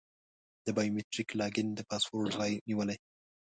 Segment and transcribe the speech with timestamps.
[0.65, 2.97] د بایو میتریک لاګین د پاسورډ ځای نیولی.